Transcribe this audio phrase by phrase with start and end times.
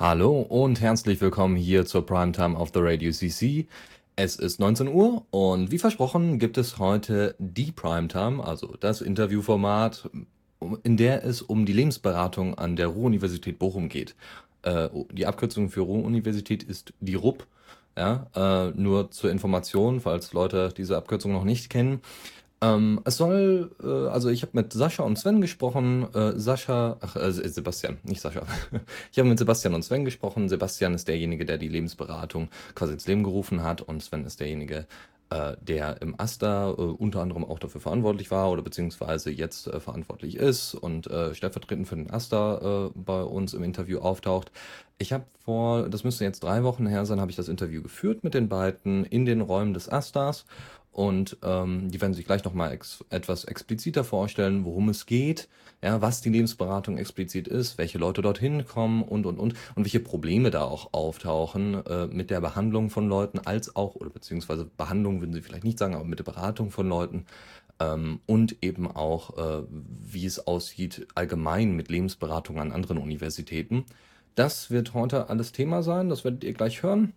[0.00, 3.66] Hallo und herzlich willkommen hier zur Primetime of the Radio CC.
[4.14, 10.08] Es ist 19 Uhr und wie versprochen gibt es heute die Primetime, also das Interviewformat,
[10.84, 14.14] in der es um die Lebensberatung an der Ruhr-Universität Bochum geht.
[14.62, 17.44] Äh, die Abkürzung für Ruhr-Universität ist die RUB.
[17.96, 22.00] Ja, äh, nur zur Information, falls Leute diese Abkürzung noch nicht kennen.
[22.60, 26.12] Ähm, es soll, äh, also ich habe mit Sascha und Sven gesprochen.
[26.14, 28.42] Äh, Sascha, ach, äh, Sebastian, nicht Sascha.
[29.12, 30.48] ich habe mit Sebastian und Sven gesprochen.
[30.48, 34.86] Sebastian ist derjenige, der die Lebensberatung quasi ins Leben gerufen hat und Sven ist derjenige,
[35.30, 39.78] äh, der im AStA äh, unter anderem auch dafür verantwortlich war oder beziehungsweise jetzt äh,
[39.78, 44.50] verantwortlich ist und stellvertretend für den AStA bei uns im Interview auftaucht.
[44.98, 48.24] Ich habe vor, das müsste jetzt drei Wochen her sein, habe ich das Interview geführt
[48.24, 50.44] mit den beiden in den Räumen des AStAs
[50.98, 55.48] und ähm, die werden sich gleich nochmal ex etwas expliziter vorstellen, worum es geht,
[55.80, 60.00] ja, was die Lebensberatung explizit ist, welche Leute dorthin kommen und und und und welche
[60.00, 65.20] Probleme da auch auftauchen äh, mit der Behandlung von Leuten, als auch, oder beziehungsweise Behandlung
[65.20, 67.26] würden sie vielleicht nicht sagen, aber mit der Beratung von Leuten
[67.78, 73.84] ähm, und eben auch, äh, wie es aussieht allgemein mit Lebensberatung an anderen Universitäten.
[74.34, 77.12] Das wird heute alles Thema sein, das werdet ihr gleich hören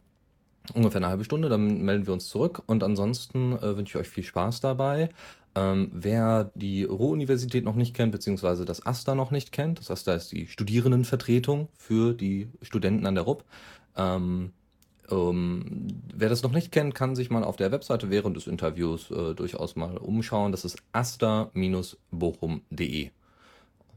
[0.73, 4.09] ungefähr eine halbe Stunde, dann melden wir uns zurück und ansonsten äh, wünsche ich euch
[4.09, 5.09] viel Spaß dabei.
[5.53, 10.13] Ähm, wer die Ruhr-Universität noch nicht kennt, beziehungsweise das AStA noch nicht kennt, das AStA
[10.13, 13.43] ist die Studierendenvertretung für die Studenten an der RUB.
[13.97, 14.53] Ähm,
[15.09, 19.11] ähm, wer das noch nicht kennt, kann sich mal auf der Webseite während des Interviews
[19.11, 20.53] äh, durchaus mal umschauen.
[20.53, 23.11] Das ist asta-bochum.de.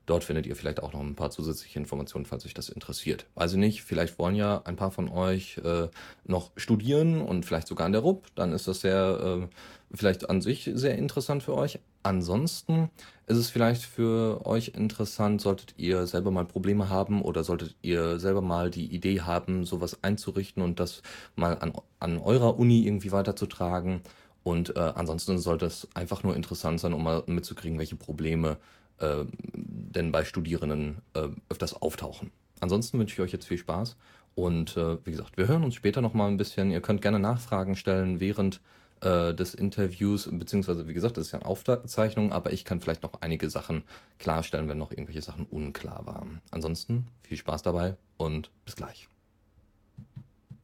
[0.07, 3.27] Dort findet ihr vielleicht auch noch ein paar zusätzliche Informationen, falls euch das interessiert.
[3.35, 5.89] Weiß ich nicht, vielleicht wollen ja ein paar von euch äh,
[6.25, 8.27] noch studieren und vielleicht sogar an der RUB.
[8.35, 11.79] Dann ist das sehr, äh, vielleicht an sich sehr interessant für euch.
[12.03, 12.91] Ansonsten
[13.27, 18.19] ist es vielleicht für euch interessant, solltet ihr selber mal Probleme haben oder solltet ihr
[18.19, 21.01] selber mal die Idee haben, sowas einzurichten und das
[21.35, 24.03] mal an, an eurer Uni irgendwie weiterzutragen.
[24.43, 28.59] Und äh, ansonsten sollte es einfach nur interessant sein, um mal mitzukriegen, welche Probleme
[28.99, 32.31] äh, denn bei Studierenden äh, öfters auftauchen.
[32.61, 33.97] Ansonsten wünsche ich euch jetzt viel Spaß
[34.35, 36.71] und äh, wie gesagt, wir hören uns später noch mal ein bisschen.
[36.71, 38.61] Ihr könnt gerne Nachfragen stellen während
[39.01, 43.03] äh, des Interviews, beziehungsweise wie gesagt, das ist ja eine Aufzeichnung, aber ich kann vielleicht
[43.03, 43.83] noch einige Sachen
[44.19, 46.41] klarstellen, wenn noch irgendwelche Sachen unklar waren.
[46.51, 49.09] Ansonsten viel Spaß dabei und bis gleich.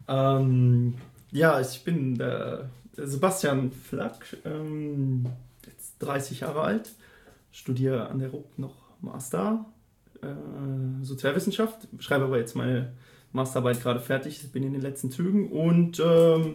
[0.08, 0.94] Ähm,
[1.30, 5.26] ja, ich bin der Sebastian Flack, ähm,
[5.66, 6.90] jetzt 30 Jahre alt
[7.50, 9.66] studiere an der RUB noch Master
[10.22, 12.92] äh, Sozialwissenschaft, schreibe aber jetzt meine
[13.32, 16.54] Masterarbeit gerade fertig, bin in den letzten Zügen und ähm,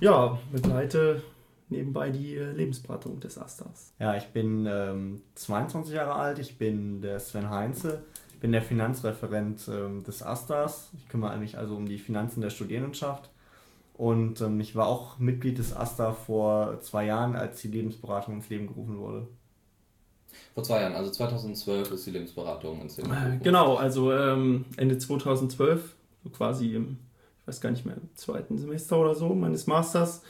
[0.00, 1.22] ja, begleite
[1.68, 3.94] nebenbei die äh, Lebensberatung des Asters.
[3.98, 8.04] Ja, ich bin ähm, 22 Jahre alt, ich bin der Sven Heinze,
[8.40, 10.90] bin der Finanzreferent ähm, des Asters.
[10.98, 13.30] Ich kümmere mich also um die Finanzen der Studierendenschaft.
[13.94, 18.48] Und ähm, ich war auch Mitglied des AStA vor zwei Jahren, als die Lebensberatung ins
[18.48, 19.28] Leben gerufen wurde.
[20.54, 23.40] Vor zwei Jahren, also 2012 ist die Lebensberatung ins Leben gerufen.
[23.42, 25.94] Genau, also ähm, Ende 2012,
[26.24, 26.98] so quasi im,
[27.40, 30.22] ich weiß gar nicht mehr, im zweiten Semester oder so meines Masters,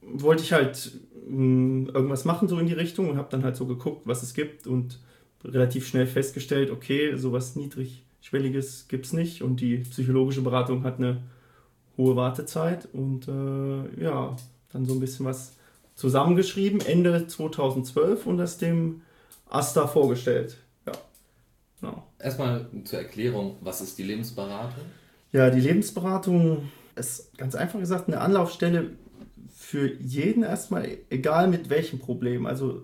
[0.00, 0.92] wollte ich halt
[1.26, 4.22] mh, hm, irgendwas machen so in die Richtung und habe dann halt so geguckt, was
[4.22, 5.00] es gibt und
[5.44, 11.22] relativ schnell festgestellt, okay, sowas niedrigschwelliges gibt es nicht und die psychologische Beratung hat eine
[11.96, 14.36] hohe Wartezeit und äh, ja,
[14.72, 15.56] dann so ein bisschen was
[15.94, 19.02] zusammengeschrieben, Ende 2012 und das dem
[19.48, 20.56] Asta vorgestellt.
[20.86, 20.92] Ja.
[21.80, 22.06] Genau.
[22.18, 24.84] Erstmal zur Erklärung, was ist die Lebensberatung?
[25.32, 28.90] Ja, die Lebensberatung ist ganz einfach gesagt eine Anlaufstelle
[29.54, 32.46] für jeden erstmal, egal mit welchem Problem.
[32.46, 32.82] Also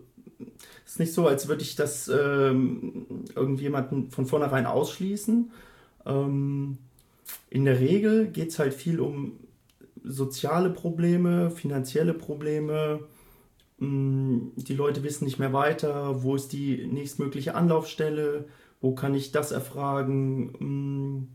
[0.84, 5.50] es ist nicht so, als würde ich das ähm, irgendjemanden von vornherein ausschließen.
[6.06, 6.78] Ähm,
[7.50, 9.38] in der Regel geht es halt viel um
[10.02, 13.00] soziale Probleme, finanzielle Probleme,
[13.82, 18.46] die Leute wissen nicht mehr weiter, wo ist die nächstmögliche Anlaufstelle,
[18.80, 21.28] wo kann ich das erfragen, mm,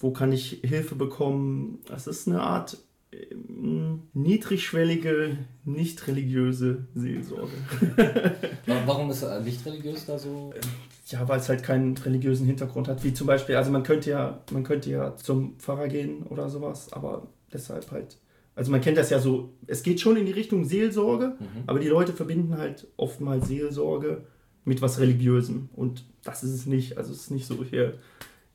[0.00, 1.78] wo kann ich Hilfe bekommen.
[1.86, 2.78] Das ist eine Art
[3.12, 7.52] mm, niedrigschwellige, nicht religiöse Seelsorge.
[8.66, 10.52] Warum ist nicht religiös da so?
[11.06, 14.42] Ja, weil es halt keinen religiösen Hintergrund hat, wie zum Beispiel, also man könnte ja,
[14.50, 18.18] man könnte ja zum Pfarrer gehen oder sowas, aber deshalb halt
[18.56, 21.64] also man kennt das ja so, es geht schon in die Richtung Seelsorge, mhm.
[21.66, 24.24] aber die Leute verbinden halt oftmals Seelsorge
[24.64, 25.68] mit was Religiösem.
[25.76, 26.96] Und das ist es nicht.
[26.96, 27.98] Also es ist nicht so hier,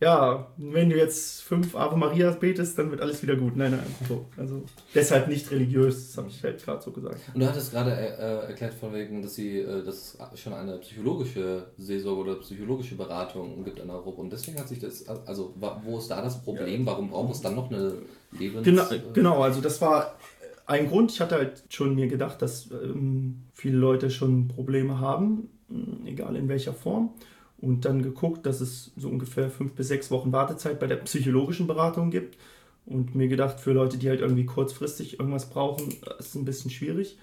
[0.02, 3.56] ja, wenn du jetzt fünf Ave Marias betest, dann wird alles wieder gut.
[3.56, 4.26] Nein, nein, so.
[4.36, 4.64] Also
[4.96, 7.20] deshalb nicht religiös, das habe ich halt gerade so gesagt.
[7.36, 10.80] Und du hattest gerade äh, erklärt von wegen, dass sie, äh, dass es schon eine
[10.80, 14.22] psychologische Seelsorge oder psychologische Beratung gibt in Europa.
[14.22, 15.54] Und deswegen hat sich das, also
[15.84, 16.84] wo ist da das Problem?
[16.88, 17.94] Warum braucht es dann noch eine
[18.32, 18.66] Lebens...
[18.66, 20.16] Genau, genau, also das war
[20.66, 21.12] ein Grund.
[21.12, 25.48] Ich hatte halt schon mir gedacht, dass ähm, viele Leute schon Probleme haben,
[26.06, 27.14] egal in welcher Form
[27.62, 31.68] und dann geguckt, dass es so ungefähr fünf bis sechs Wochen Wartezeit bei der psychologischen
[31.68, 32.38] Beratung gibt.
[32.86, 36.72] Und mir gedacht, für Leute, die halt irgendwie kurzfristig irgendwas brauchen, ist es ein bisschen
[36.72, 37.20] schwierig.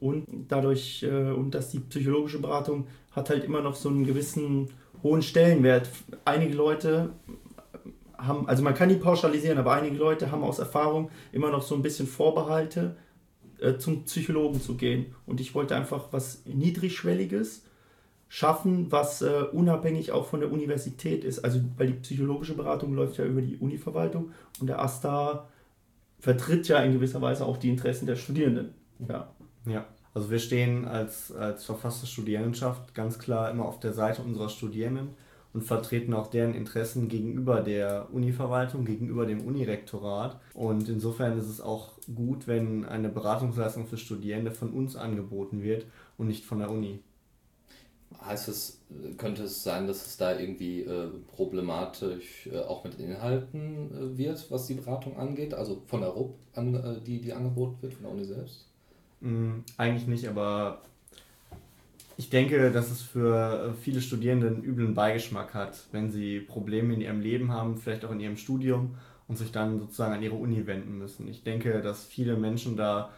[0.00, 4.70] Und dadurch, äh, und dass die psychologische Beratung hat halt immer noch so einen gewissen
[5.02, 5.90] hohen Stellenwert.
[6.24, 7.10] Einige Leute
[8.16, 11.74] haben, also man kann die pauschalisieren, aber einige Leute haben aus Erfahrung immer noch so
[11.74, 12.96] ein bisschen Vorbehalte,
[13.60, 15.14] äh, zum Psychologen zu gehen.
[15.26, 17.62] Und ich wollte einfach was Niedrigschwelliges
[18.34, 21.40] schaffen, was äh, unabhängig auch von der Universität ist.
[21.40, 25.50] Also, weil die psychologische Beratung läuft ja über die Univerwaltung und der AStA
[26.18, 28.72] vertritt ja in gewisser Weise auch die Interessen der Studierenden.
[29.06, 29.28] Ja.
[29.66, 29.84] Ja.
[30.14, 35.10] Also wir stehen als, als verfasste Studierendenschaft ganz klar immer auf der Seite unserer Studierenden
[35.52, 40.40] und vertreten auch deren Interessen gegenüber der Univerwaltung, gegenüber dem Unirektorat.
[40.54, 45.84] Und insofern ist es auch gut, wenn eine Beratungsleistung für Studierende von uns angeboten wird
[46.16, 47.00] und nicht von der Uni.
[48.24, 48.80] Heißt es,
[49.16, 54.50] könnte es sein, dass es da irgendwie äh, problematisch äh, auch mit Inhalten äh, wird,
[54.50, 55.54] was die Beratung angeht?
[55.54, 58.66] Also von der RUP, an, äh, die, die angeboten wird, von der Uni selbst?
[59.20, 60.82] Mm, eigentlich nicht, aber
[62.16, 66.94] ich denke, dass es für äh, viele Studierende einen üblen Beigeschmack hat, wenn sie Probleme
[66.94, 68.96] in ihrem Leben haben, vielleicht auch in ihrem Studium
[69.28, 71.26] und sich dann sozusagen an ihre Uni wenden müssen.
[71.28, 73.10] Ich denke, dass viele Menschen da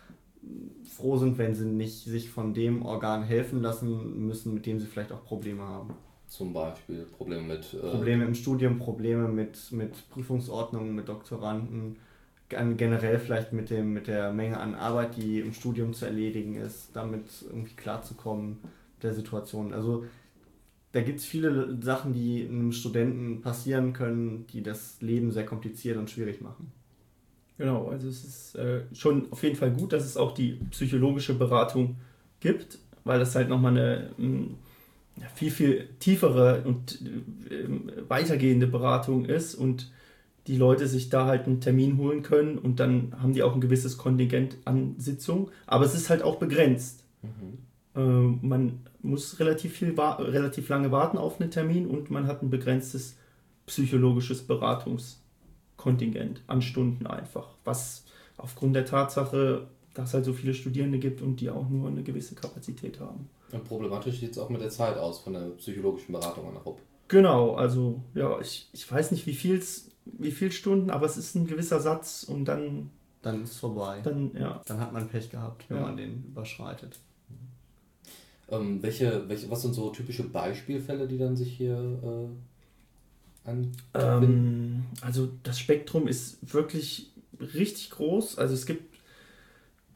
[0.84, 4.86] froh sind, wenn sie nicht sich von dem Organ helfen lassen müssen, mit dem sie
[4.86, 5.94] vielleicht auch Probleme haben.
[6.26, 7.74] Zum Beispiel Probleme mit.
[7.74, 11.96] Äh Probleme im Studium, Probleme mit, mit Prüfungsordnungen, mit Doktoranden,
[12.48, 16.90] generell vielleicht mit, dem, mit der Menge an Arbeit, die im Studium zu erledigen ist,
[16.94, 18.58] damit irgendwie klarzukommen
[19.02, 19.72] der Situation.
[19.72, 20.04] Also
[20.92, 25.96] da gibt es viele Sachen, die einem Studenten passieren können, die das Leben sehr kompliziert
[25.96, 26.72] und schwierig machen.
[27.56, 31.34] Genau, also es ist äh, schon auf jeden Fall gut, dass es auch die psychologische
[31.34, 31.96] Beratung
[32.40, 34.56] gibt, weil das halt nochmal eine mh, hm,
[35.34, 37.00] viel, viel tiefere und
[37.50, 37.68] äh,
[38.08, 39.92] weitergehende Beratung ist und
[40.48, 43.60] die Leute sich da halt einen Termin holen können und dann haben die auch ein
[43.60, 47.04] gewisses Kontingent an Sitzungen, aber es ist halt auch begrenzt.
[47.22, 47.58] Mhm.
[47.94, 52.50] Äh, man muss relativ, viel relativ lange warten auf einen Termin und man hat ein
[52.50, 53.16] begrenztes
[53.66, 55.18] psychologisches Beratungs-
[55.84, 57.46] Kontingent an Stunden einfach.
[57.64, 58.04] Was
[58.38, 62.02] aufgrund der Tatsache, dass es halt so viele Studierende gibt und die auch nur eine
[62.02, 63.28] gewisse Kapazität haben.
[63.52, 66.62] Und problematisch sieht es auch mit der Zeit aus von der psychologischen Beratung an der
[66.62, 66.80] RUP.
[67.08, 69.62] Genau, also ja, ich, ich weiß nicht, wie viel,
[70.06, 72.90] wie viel Stunden, aber es ist ein gewisser Satz und dann.
[73.20, 74.00] Dann ist es vorbei.
[74.02, 74.62] Dann, ja.
[74.64, 75.82] dann hat man Pech gehabt, wenn ja.
[75.82, 76.98] man den überschreitet.
[78.48, 82.28] Ähm, welche, welche, was sind so typische Beispielfälle, die dann sich hier äh,
[83.46, 88.38] ähm, also das Spektrum ist wirklich richtig groß.
[88.38, 88.94] Also es gibt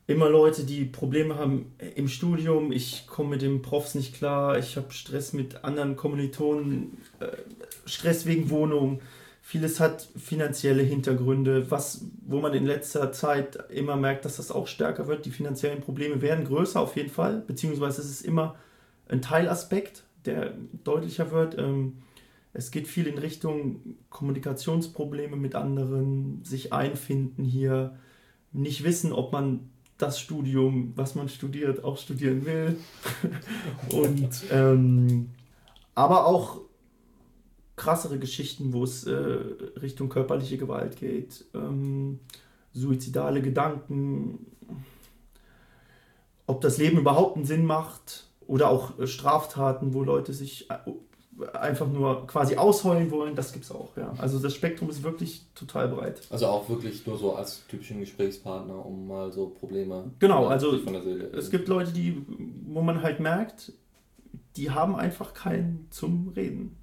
[0.06, 2.72] immer Leute, die Probleme haben im Studium.
[2.72, 4.58] Ich komme mit den Profs nicht klar.
[4.58, 7.28] Ich habe Stress mit anderen Kommilitonen, äh,
[7.84, 9.00] Stress wegen Wohnung.
[9.42, 14.66] Vieles hat finanzielle Hintergründe, was, wo man in letzter Zeit immer merkt, dass das auch
[14.66, 15.24] stärker wird.
[15.24, 18.56] Die finanziellen Probleme werden größer auf jeden Fall, beziehungsweise es ist immer
[19.08, 20.52] ein Teilaspekt, der
[20.84, 21.56] deutlicher wird.
[21.56, 21.98] Ähm,
[22.58, 27.96] es geht viel in Richtung Kommunikationsprobleme mit anderen, sich einfinden hier,
[28.52, 32.76] nicht wissen, ob man das Studium, was man studiert, auch studieren will.
[33.92, 35.30] Und ähm,
[35.94, 36.62] aber auch
[37.76, 42.18] krassere Geschichten, wo es äh, Richtung körperliche Gewalt geht, ähm,
[42.72, 44.46] suizidale Gedanken,
[46.48, 50.78] ob das Leben überhaupt einen Sinn macht oder auch Straftaten, wo Leute sich äh,
[51.52, 54.12] einfach nur quasi ausheulen wollen, das gibt es auch, ja.
[54.18, 56.22] Also das Spektrum ist wirklich total breit.
[56.30, 60.92] Also auch wirklich nur so als typischen Gesprächspartner, um mal so Probleme genau, also von
[60.92, 61.24] der Seele.
[61.26, 62.24] Es gibt Leute, die,
[62.66, 63.72] wo man halt merkt,
[64.56, 66.76] die haben einfach keinen zum Reden.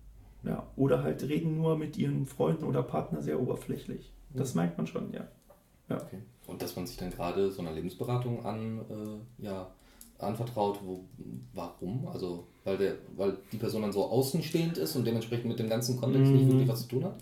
[0.43, 0.67] Ja.
[0.75, 4.13] Oder halt reden nur mit ihren Freunden oder Partner sehr oberflächlich.
[4.33, 4.61] Das mhm.
[4.61, 5.27] merkt man schon, ja.
[5.89, 5.97] ja.
[5.97, 6.19] Okay.
[6.47, 9.71] Und dass man sich dann gerade so einer Lebensberatung an, äh, ja,
[10.19, 11.05] anvertraut, wo,
[11.53, 12.07] warum?
[12.07, 15.97] Also weil, der, weil die Person dann so außenstehend ist und dementsprechend mit dem ganzen
[15.97, 17.15] Kontext nicht wirklich was zu tun hat?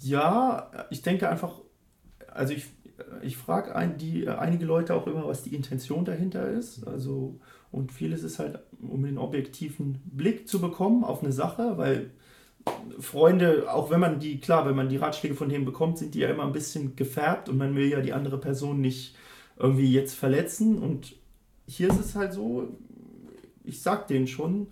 [0.00, 1.60] Ja, ich denke einfach,
[2.32, 2.66] also ich,
[3.22, 6.86] ich frage ein, die, einige Leute auch immer, was die Intention dahinter ist.
[6.86, 7.40] Also,
[7.72, 12.10] und vieles ist halt, um den objektiven Blick zu bekommen auf eine Sache, weil
[12.98, 16.20] Freunde, auch wenn man die, klar, wenn man die Ratschläge von denen bekommt, sind die
[16.20, 19.16] ja immer ein bisschen gefärbt und man will ja die andere Person nicht
[19.58, 20.78] irgendwie jetzt verletzen.
[20.78, 21.16] Und
[21.66, 22.68] hier ist es halt so,
[23.64, 24.68] ich sag denen schon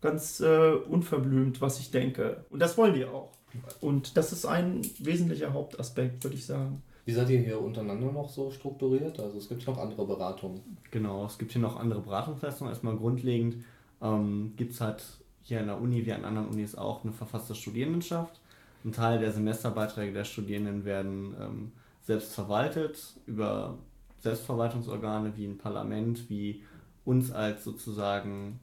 [0.00, 2.44] ganz äh, unverblümt, was ich denke.
[2.50, 3.32] Und das wollen die auch.
[3.80, 6.82] Und das ist ein wesentlicher Hauptaspekt, würde ich sagen.
[7.04, 9.18] Wie seid ihr hier untereinander noch so strukturiert?
[9.20, 10.60] Also es gibt noch andere Beratungen.
[10.90, 12.72] Genau, es gibt hier noch andere Beratungsleistungen.
[12.72, 13.64] Erstmal grundlegend
[14.02, 15.02] ähm, gibt es halt
[15.42, 18.40] hier an der Uni wie an anderen Unis auch eine verfasste Studierendenschaft.
[18.84, 21.72] Ein Teil der Semesterbeiträge der Studierenden werden ähm,
[22.02, 23.78] selbst verwaltet über
[24.26, 26.62] Selbstverwaltungsorgane wie ein Parlament, wie
[27.04, 28.58] uns als sozusagen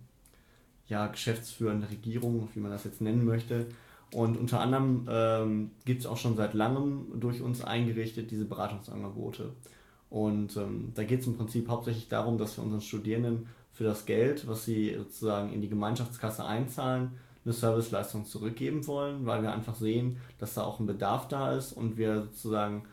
[0.87, 3.67] ja, geschäftsführende Regierung, wie man das jetzt nennen möchte.
[4.11, 9.53] Und unter anderem ähm, gibt es auch schon seit langem durch uns eingerichtet diese Beratungsangebote.
[10.09, 14.05] Und ähm, da geht es im Prinzip hauptsächlich darum, dass wir unseren Studierenden für das
[14.05, 17.13] Geld, was sie sozusagen in die Gemeinschaftskasse einzahlen,
[17.45, 21.73] eine Serviceleistung zurückgeben wollen, weil wir einfach sehen, dass da auch ein Bedarf da ist
[21.73, 22.83] und wir sozusagen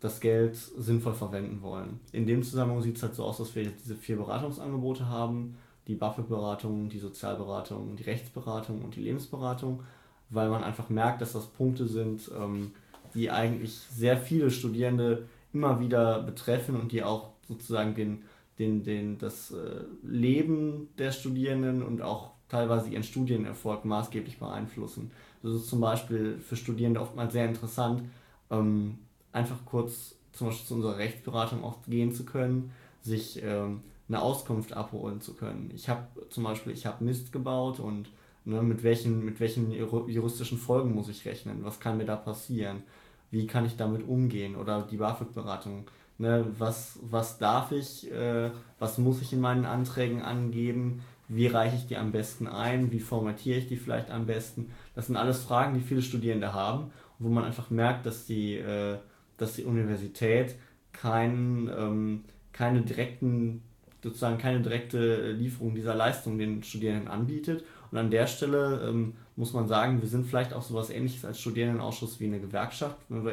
[0.00, 2.00] das Geld sinnvoll verwenden wollen.
[2.12, 5.94] In dem Zusammenhang sieht es halt so aus, dass wir diese vier Beratungsangebote haben, die
[5.94, 9.82] BAföG-Beratung, die Sozialberatung, die Rechtsberatung und die Lebensberatung,
[10.30, 12.72] weil man einfach merkt, dass das Punkte sind, ähm,
[13.14, 18.22] die eigentlich sehr viele Studierende immer wieder betreffen und die auch sozusagen den
[18.60, 25.10] den, den, das äh, Leben der Studierenden und auch teilweise ihren Studienerfolg maßgeblich beeinflussen.
[25.42, 28.02] Das ist zum Beispiel für Studierende oftmals sehr interessant,
[28.50, 28.98] ähm,
[29.32, 32.72] einfach kurz zum Beispiel zu unserer Rechtsberatung auch gehen zu können,
[33.02, 35.70] sich ähm, eine Auskunft abholen zu können.
[35.74, 38.08] Ich habe zum Beispiel, ich habe Mist gebaut und
[38.44, 41.64] ne, mit, welchen, mit welchen juristischen Folgen muss ich rechnen?
[41.64, 42.82] Was kann mir da passieren?
[43.30, 44.56] Wie kann ich damit umgehen?
[44.56, 45.86] Oder die BAföG-Beratung
[46.20, 51.76] Ne, was, was darf ich, äh, was muss ich in meinen Anträgen angeben, wie reiche
[51.76, 54.70] ich die am besten ein, wie formatiere ich die vielleicht am besten.
[54.94, 58.98] Das sind alles Fragen, die viele Studierende haben, wo man einfach merkt, dass die, äh,
[59.40, 60.56] dass die Universität
[60.92, 63.62] kein, ähm, keine direkten,
[64.02, 67.64] sozusagen keine direkte Lieferung dieser Leistung den Studierenden anbietet.
[67.90, 71.40] Und an der Stelle ähm, muss man sagen, wir sind vielleicht auch sowas ähnliches als
[71.40, 73.32] Studierendenausschuss wie eine Gewerkschaft, wenn wir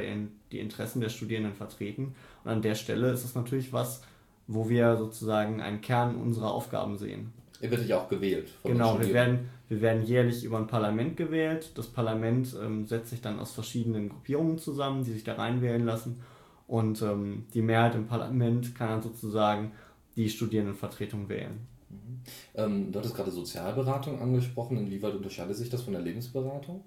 [0.52, 2.16] die Interessen der Studierenden vertreten.
[2.44, 4.02] Und an der Stelle ist es natürlich was,
[4.48, 7.34] wo wir sozusagen einen Kern unserer Aufgaben sehen.
[7.62, 8.50] Ihr werdet ja auch gewählt.
[8.64, 11.72] genau, wir werden, wir werden jährlich über ein Parlament gewählt.
[11.76, 16.22] Das Parlament ähm, setzt sich dann aus verschiedenen Gruppierungen zusammen, die sich da reinwählen lassen.
[16.68, 19.72] Und ähm, die Mehrheit im Parlament kann dann sozusagen
[20.16, 21.68] die Studierendenvertretung wählen.
[21.90, 22.22] Mhm.
[22.56, 24.78] Ähm, du hattest gerade Sozialberatung angesprochen.
[24.78, 26.84] Inwieweit unterscheidet sich das von der Lebensberatung?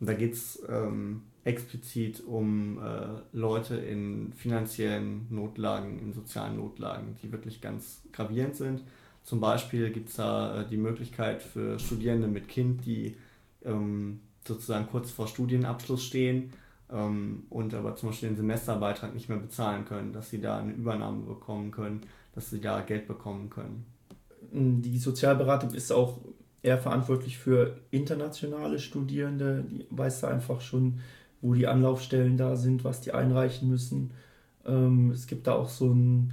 [0.00, 7.30] da geht es ähm, explizit um äh, Leute in finanziellen Notlagen, in sozialen Notlagen, die
[7.30, 8.82] wirklich ganz gravierend sind.
[9.22, 13.16] Zum Beispiel gibt es da äh, die Möglichkeit für Studierende mit Kind, die
[13.64, 16.52] ähm, sozusagen kurz vor Studienabschluss stehen
[16.92, 20.72] ähm, und aber zum Beispiel den Semesterbeitrag nicht mehr bezahlen können, dass sie da eine
[20.72, 22.02] Übernahme bekommen können,
[22.34, 23.86] dass sie da Geld bekommen können.
[24.52, 26.18] Die Sozialberatung ist auch
[26.62, 29.64] eher verantwortlich für internationale Studierende.
[29.70, 31.00] Die weiß da einfach schon,
[31.40, 34.12] wo die Anlaufstellen da sind, was die einreichen müssen.
[34.66, 36.32] Ähm, es gibt da auch so ein,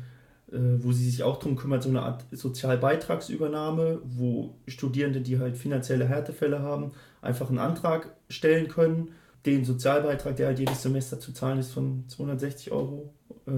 [0.51, 6.07] wo sie sich auch darum kümmert, so eine Art Sozialbeitragsübernahme, wo Studierende, die halt finanzielle
[6.07, 9.11] Härtefälle haben, einfach einen Antrag stellen können.
[9.45, 13.13] Den Sozialbeitrag, der halt jedes Semester zu zahlen ist, von 260 Euro
[13.45, 13.51] äh,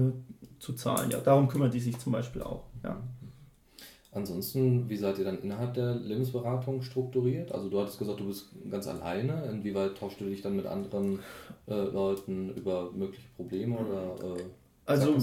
[0.58, 1.10] zu zahlen.
[1.10, 2.64] Ja, darum kümmert die sich zum Beispiel auch.
[2.82, 3.00] Ja.
[4.12, 7.52] Ansonsten, wie seid ihr dann innerhalb der Lebensberatung strukturiert?
[7.52, 9.44] Also du hattest gesagt, du bist ganz alleine.
[9.46, 11.20] Inwieweit tauschst du dich dann mit anderen
[11.68, 14.42] äh, Leuten über mögliche Probleme oder äh,
[14.86, 15.16] also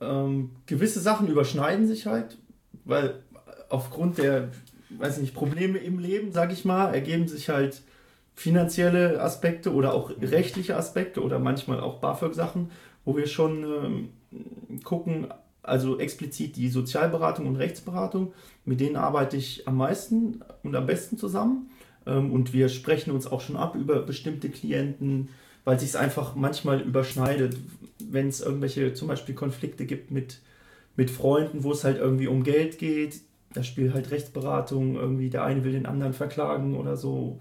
[0.00, 2.38] ähm, gewisse Sachen überschneiden sich halt,
[2.84, 3.22] weil
[3.68, 4.48] aufgrund der,
[4.90, 7.82] weiß nicht, Probleme im Leben, sag ich mal, ergeben sich halt
[8.34, 12.70] finanzielle Aspekte oder auch rechtliche Aspekte oder manchmal auch BAföG-Sachen,
[13.04, 15.28] wo wir schon ähm, gucken,
[15.62, 18.32] also explizit die Sozialberatung und Rechtsberatung,
[18.64, 21.70] mit denen arbeite ich am meisten und am besten zusammen.
[22.06, 25.28] Ähm, und wir sprechen uns auch schon ab über bestimmte Klienten,
[25.70, 27.56] weil sich es einfach manchmal überschneidet,
[28.00, 30.40] wenn es irgendwelche zum Beispiel Konflikte gibt mit,
[30.96, 33.20] mit Freunden, wo es halt irgendwie um Geld geht.
[33.52, 37.38] Da spielt halt Rechtsberatung, irgendwie der eine will den anderen verklagen oder so.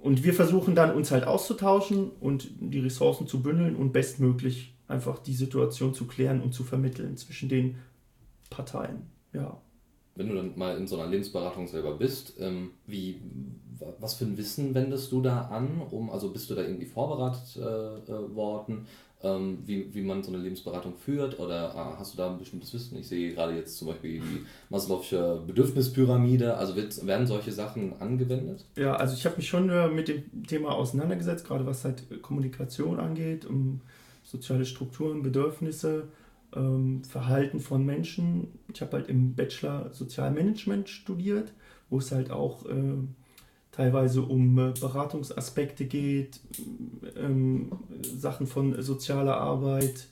[0.00, 5.18] Und wir versuchen dann uns halt auszutauschen und die Ressourcen zu bündeln und bestmöglich einfach
[5.18, 7.74] die Situation zu klären und zu vermitteln zwischen den
[8.50, 9.02] Parteien.
[9.32, 9.60] Ja.
[10.16, 13.20] Wenn du dann mal in so einer Lebensberatung selber bist, ähm, wie,
[14.00, 15.82] was für ein Wissen wendest du da an?
[15.90, 18.86] Um, also bist du da irgendwie vorbereitet äh, äh, worden?
[19.22, 21.38] ähm, wie, wie man so eine Lebensberatung führt?
[21.38, 22.98] Oder äh, hast du da ein bestimmtes Wissen?
[22.98, 26.56] Ich sehe gerade jetzt zum Beispiel die Maslow'sche Bedürfnispyramide.
[26.56, 28.64] Also wird, werden solche Sachen angewendet?
[28.76, 33.00] Ja, also ich habe mich schon äh, mit dem Thema auseinandergesetzt, gerade was halt Kommunikation
[33.00, 33.80] angeht, um
[34.22, 36.08] soziale Strukturen, Bedürfnisse,
[36.56, 38.48] ähm, Verhalten von Menschen.
[38.72, 41.52] Ich habe halt im Bachelor Sozialmanagement studiert,
[41.90, 42.96] wo es halt auch äh,
[43.72, 46.40] teilweise um äh, Beratungsaspekte geht,
[47.16, 47.72] ähm,
[48.02, 50.08] Sachen von sozialer Arbeit,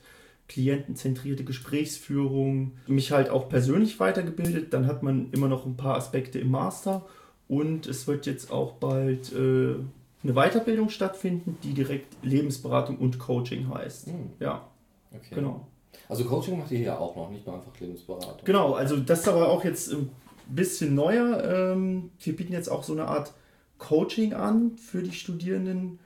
[0.48, 4.72] klientenzentrierte Gesprächsführung, mich halt auch persönlich weitergebildet.
[4.74, 7.06] Dann hat man immer noch ein paar Aspekte im Master
[7.48, 9.76] und es wird jetzt auch bald äh,
[10.22, 14.08] eine Weiterbildung stattfinden, die direkt Lebensberatung und Coaching heißt.
[14.08, 14.30] Mhm.
[14.40, 14.68] Ja,
[15.12, 15.34] okay.
[15.34, 15.66] genau.
[16.08, 18.44] Also Coaching macht ihr hier auch noch, nicht nur einfach Lebensberatung.
[18.44, 20.10] Genau, also das ist aber auch jetzt ein
[20.48, 21.42] bisschen neuer.
[21.44, 23.32] Ähm, wir bieten jetzt auch so eine Art
[23.78, 25.98] Coaching an für die Studierenden.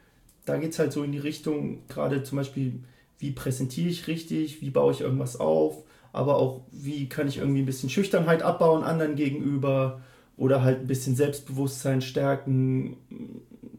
[0.44, 2.80] Da geht es halt so in die Richtung, gerade zum Beispiel,
[3.18, 7.60] wie präsentiere ich richtig, wie baue ich irgendwas auf, aber auch, wie kann ich irgendwie
[7.60, 10.00] ein bisschen Schüchternheit abbauen anderen gegenüber
[10.36, 12.96] oder halt ein bisschen Selbstbewusstsein stärken,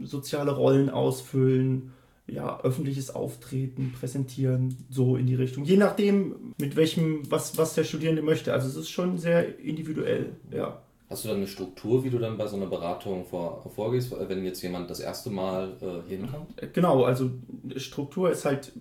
[0.03, 1.93] soziale Rollen ausfüllen,
[2.31, 5.63] ja, öffentliches Auftreten, präsentieren, so in die Richtung.
[5.65, 8.53] Je nachdem, mit welchem, was, was der Studierende möchte.
[8.53, 10.81] Also es ist schon sehr individuell, ja.
[11.09, 14.45] Hast du dann eine Struktur, wie du dann bei so einer Beratung vor, vorgehst, wenn
[14.45, 16.61] jetzt jemand das erste Mal äh, hinkommt?
[16.61, 17.31] Äh, genau, also
[17.77, 18.71] Struktur ist halt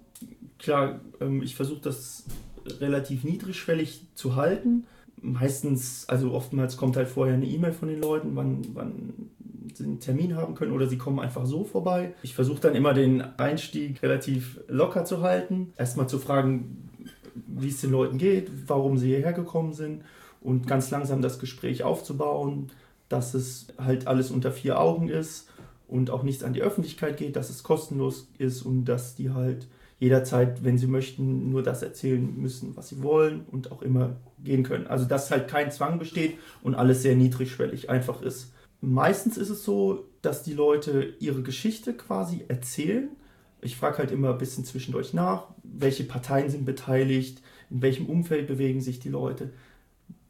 [0.59, 2.25] klar, ähm, ich versuche das
[2.81, 4.87] relativ niedrigschwellig zu halten.
[5.21, 9.31] Meistens, also oftmals kommt halt vorher eine E-Mail von den Leuten, wann, wann
[9.81, 12.15] einen Termin haben können oder sie kommen einfach so vorbei.
[12.23, 15.73] Ich versuche dann immer den Einstieg relativ locker zu halten.
[15.77, 16.91] Erstmal zu fragen,
[17.47, 20.03] wie es den Leuten geht, warum sie hierher gekommen sind
[20.41, 22.71] und ganz langsam das Gespräch aufzubauen,
[23.09, 25.49] dass es halt alles unter vier Augen ist
[25.89, 29.67] und auch nichts an die Öffentlichkeit geht, dass es kostenlos ist und dass die halt
[29.99, 34.63] jederzeit, wenn sie möchten, nur das erzählen müssen, was sie wollen und auch immer gehen
[34.63, 34.87] können.
[34.87, 38.53] Also dass halt kein Zwang besteht und alles sehr niedrigschwellig einfach ist.
[38.81, 43.09] Meistens ist es so, dass die Leute ihre Geschichte quasi erzählen.
[43.61, 48.47] Ich frage halt immer ein bisschen zwischendurch nach, welche Parteien sind beteiligt, in welchem Umfeld
[48.47, 49.51] bewegen sich die Leute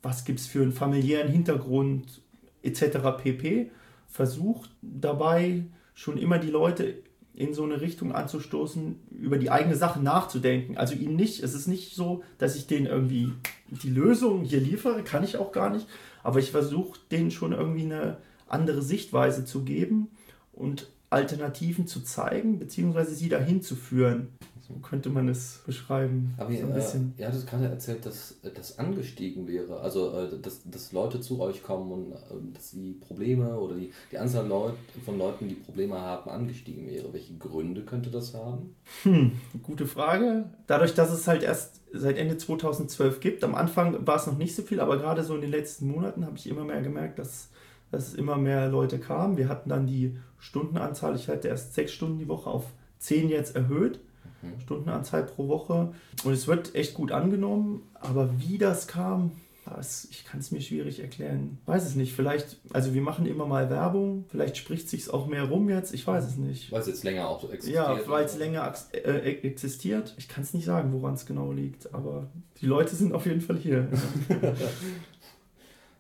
[0.02, 2.22] was gibt es für einen familiären Hintergrund
[2.62, 2.98] etc.
[3.18, 3.70] pp.
[4.06, 5.64] Versucht dabei
[5.94, 7.02] schon immer die Leute
[7.34, 10.76] in so eine Richtung anzustoßen, über die eigene Sache nachzudenken.
[10.76, 13.32] Also ihnen nicht, es ist nicht so, dass ich denen irgendwie
[13.70, 15.86] die Lösung hier liefere, kann ich auch gar nicht,
[16.22, 18.16] aber ich versuche denen schon irgendwie eine
[18.48, 20.08] andere Sichtweise zu geben
[20.52, 24.28] und Alternativen zu zeigen, beziehungsweise sie dahin zu führen.
[24.68, 26.34] So könnte man es beschreiben.
[26.36, 27.14] Aber so ein bisschen.
[27.16, 29.80] Äh, ja, das gerade erzählt, dass das angestiegen wäre.
[29.80, 33.90] Also, äh, dass, dass Leute zu euch kommen und äh, dass die Probleme oder die,
[34.12, 34.74] die Anzahl Leut,
[35.06, 37.10] von Leuten, die Probleme haben, angestiegen wäre.
[37.14, 38.74] Welche Gründe könnte das haben?
[39.04, 39.32] Hm,
[39.62, 40.50] gute Frage.
[40.66, 44.54] Dadurch, dass es halt erst seit Ende 2012 gibt, am Anfang war es noch nicht
[44.54, 47.48] so viel, aber gerade so in den letzten Monaten habe ich immer mehr gemerkt, dass,
[47.90, 49.36] dass immer mehr Leute kamen.
[49.36, 52.66] Wir hatten dann die Stundenanzahl, ich hatte erst sechs Stunden die Woche auf
[52.98, 54.00] zehn jetzt erhöht
[54.42, 54.60] mhm.
[54.60, 55.92] Stundenanzahl pro Woche.
[56.24, 59.32] Und es wird echt gut angenommen, aber wie das kam,
[59.64, 61.58] das, ich kann es mir schwierig erklären.
[61.66, 62.14] Weiß es nicht.
[62.14, 66.06] Vielleicht, also wir machen immer mal Werbung, vielleicht spricht sich auch mehr rum jetzt, ich
[66.06, 66.72] weiß es nicht.
[66.72, 67.76] Weil es jetzt länger auch existiert.
[67.76, 70.14] Ja, weil es länger äh, existiert.
[70.16, 72.28] Ich kann es nicht sagen, woran es genau liegt, aber
[72.60, 73.88] die Leute sind auf jeden Fall hier.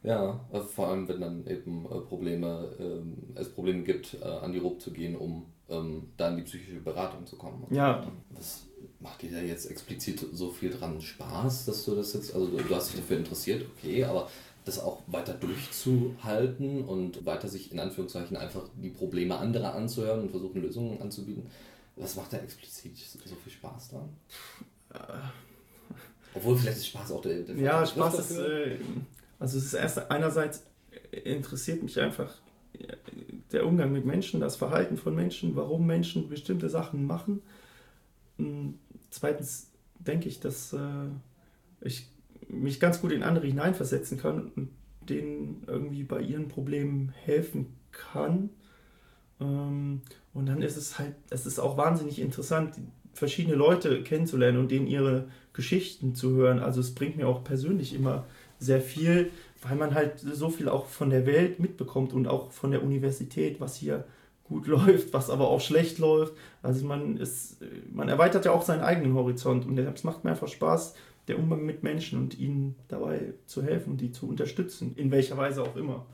[0.08, 4.52] ja, also vor allem wenn dann eben äh, Probleme, äh, es Probleme gibt, äh, an
[4.52, 7.66] die RUP zu gehen, um ähm, da in die psychische Beratung zu kommen.
[7.68, 8.10] Ja.
[8.30, 8.64] Was
[9.00, 12.74] macht dir da jetzt explizit so viel dran Spaß, dass du das jetzt, also du
[12.74, 14.30] hast dich dafür interessiert, okay, aber
[14.64, 20.30] das auch weiter durchzuhalten und weiter sich in Anführungszeichen einfach die Probleme anderer anzuhören und
[20.30, 21.50] versuchen Lösungen anzubieten.
[21.96, 24.08] Was macht da explizit so viel Spaß dran?
[26.34, 28.78] Obwohl vielleicht ist Spaß auch der, der Ja, Spaß ist, äh,
[29.38, 30.64] also es ist erst einerseits
[31.10, 32.34] interessiert mich einfach
[33.52, 37.42] der Umgang mit Menschen, das Verhalten von Menschen, warum Menschen bestimmte Sachen machen.
[38.36, 38.74] Hm,
[39.10, 41.08] zweitens denke ich, dass äh,
[41.80, 42.06] ich
[42.48, 44.70] mich ganz gut in andere hineinversetzen kann und
[45.00, 48.50] denen irgendwie bei ihren Problemen helfen kann.
[49.40, 50.02] Ähm,
[50.34, 52.74] und dann ist es halt, es ist auch wahnsinnig interessant,
[53.14, 56.60] verschiedene Leute kennenzulernen und denen ihre Geschichten zu hören.
[56.60, 58.26] Also es bringt mir auch persönlich immer
[58.58, 59.30] sehr viel,
[59.62, 63.60] weil man halt so viel auch von der Welt mitbekommt und auch von der Universität,
[63.60, 64.04] was hier
[64.44, 66.34] gut läuft, was aber auch schlecht läuft.
[66.62, 67.58] Also man ist,
[67.92, 70.94] man erweitert ja auch seinen eigenen Horizont und es macht mir einfach Spaß,
[71.28, 75.62] der Umgang mit Menschen und ihnen dabei zu helfen die zu unterstützen, in welcher Weise
[75.62, 76.06] auch immer.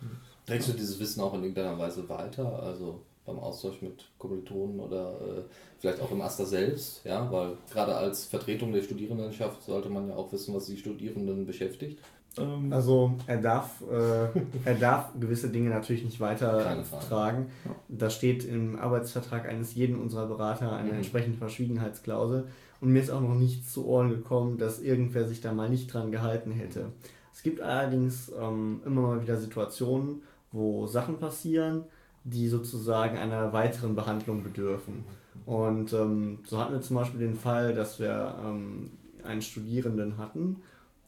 [0.46, 2.62] Trägst du dieses Wissen auch in irgendeiner Weise weiter?
[2.62, 5.42] Also beim Austausch mit Kommilitonen oder äh,
[5.78, 10.16] vielleicht auch im Aster selbst, ja, weil gerade als Vertretung der Studierendenschaft sollte man ja
[10.16, 11.98] auch wissen, was die Studierenden beschäftigt.
[12.38, 17.46] Ähm, also er darf, äh, er darf gewisse Dinge natürlich nicht weiter tragen.
[17.64, 17.70] Ja.
[17.88, 20.96] Da steht im Arbeitsvertrag eines jeden unserer Berater eine mhm.
[20.96, 22.46] entsprechende Verschwiegenheitsklausel.
[22.80, 25.92] Und mir ist auch noch nichts zu Ohren gekommen, dass irgendwer sich da mal nicht
[25.92, 26.86] dran gehalten hätte.
[27.32, 31.84] Es gibt allerdings ähm, immer mal wieder Situationen, wo Sachen passieren,
[32.24, 35.04] die sozusagen einer weiteren Behandlung bedürfen.
[35.46, 38.90] Und ähm, so hatten wir zum Beispiel den Fall, dass wir ähm,
[39.24, 40.56] einen Studierenden hatten,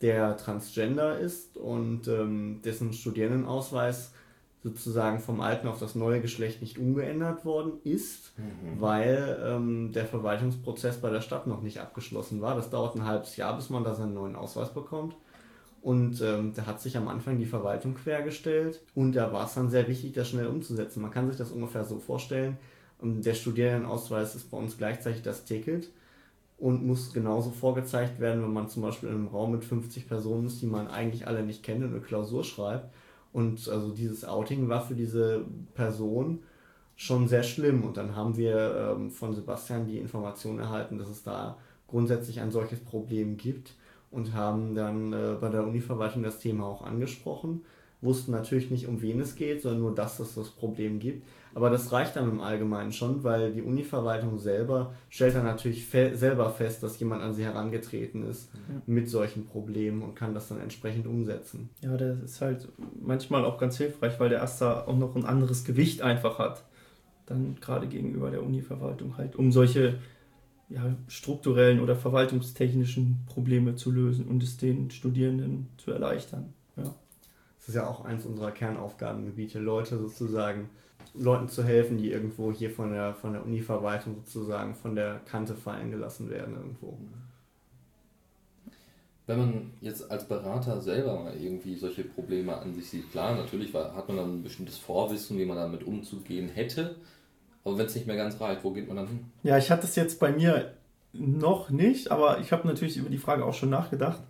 [0.02, 4.12] der transgender ist und ähm, dessen Studierendenausweis
[4.62, 8.80] sozusagen vom alten auf das neue Geschlecht nicht umgeändert worden ist, mhm.
[8.80, 12.56] weil ähm, der Verwaltungsprozess bei der Stadt noch nicht abgeschlossen war.
[12.56, 15.14] Das dauert ein halbes Jahr, bis man da seinen neuen Ausweis bekommt.
[15.82, 19.70] Und ähm, da hat sich am Anfang die Verwaltung quergestellt und da war es dann
[19.70, 21.00] sehr wichtig, das schnell umzusetzen.
[21.00, 22.59] Man kann sich das ungefähr so vorstellen.
[23.00, 25.90] Ähm, der Studierendenausweis ist bei uns gleichzeitig das Ticket
[26.58, 30.46] und muss genauso vorgezeigt werden, wenn man zum Beispiel in einem Raum mit 50 Personen
[30.46, 32.94] ist, die man eigentlich alle nicht kennt und eine Klausur schreibt.
[33.32, 36.38] Und also dieses Outing war für diese Person
[36.96, 37.84] schon sehr schlimm.
[37.84, 42.50] Und dann haben wir ähm, von Sebastian die Information erhalten, dass es da grundsätzlich ein
[42.50, 43.74] solches Problem gibt
[44.10, 47.62] und haben dann äh, bei der Univerwaltung das Thema auch angesprochen.
[48.00, 51.26] Wussten natürlich nicht, um wen es geht, sondern nur, dass es das Problem gibt.
[51.54, 56.14] Aber das reicht dann im Allgemeinen schon, weil die Univerwaltung selber stellt dann natürlich fe
[56.14, 58.82] selber fest, dass jemand an sie herangetreten ist ja.
[58.85, 61.70] mit solchen Problemen und kann das dann entsprechend umsetzen.
[61.80, 62.68] Ja, das ist halt
[63.00, 66.62] manchmal auch ganz hilfreich, weil der Asta auch noch ein anderes Gewicht einfach hat.
[67.24, 69.98] Dann gerade gegenüber der Univerwaltung halt, um solche
[70.68, 76.52] ja, strukturellen oder verwaltungstechnischen Probleme zu lösen und es den Studierenden zu erleichtern.
[77.66, 80.70] Das ist ja auch eins unserer Kernaufgabengebiete, Leute sozusagen
[81.14, 85.57] Leuten zu helfen, die irgendwo hier von der, von der Uni-Verwaltung sozusagen von der Kante
[85.57, 86.96] fallen gelassen werden irgendwo.
[89.26, 93.74] Wenn man jetzt als Berater selber mal irgendwie solche Probleme an sich sieht, klar, natürlich
[93.74, 96.94] hat man dann ein bestimmtes Vorwissen, wie man damit umzugehen hätte,
[97.64, 99.24] aber wenn es nicht mehr ganz reicht, wo geht man dann hin?
[99.42, 100.74] Ja, ich hatte es jetzt bei mir
[101.12, 104.22] noch nicht, aber ich habe natürlich über die Frage auch schon nachgedacht.